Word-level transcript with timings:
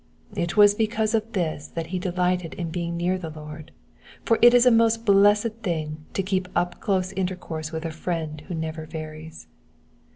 It 0.35 0.57
was 0.57 0.73
because 0.73 1.13
of 1.13 1.33
this 1.33 1.67
that 1.67 1.85
he 1.93 1.99
delighted 1.99 2.55
in 2.55 2.71
being 2.71 2.97
near 2.97 3.19
the 3.19 3.29
Lord, 3.29 3.71
for 4.25 4.39
it 4.41 4.51
is 4.51 4.65
a 4.65 4.71
most 4.71 5.05
blessed 5.05 5.57
thing 5.61 6.05
to 6.15 6.23
keep 6.23 6.47
up 6.55 6.79
close 6.79 7.11
intercourse 7.13 7.71
with 7.71 7.85
a 7.85 7.91
Friend 7.91 8.41
who 8.47 8.55
never 8.55 8.87
varies. 8.87 9.45